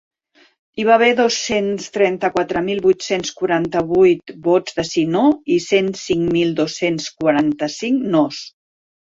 [0.77, 5.23] Hi va haver dos-cents trenta-quatre mil vuit-cents quaranta-vuit vots de sí-no
[5.57, 8.43] i cent cinc mil dos-cents quaranta-cinc nos.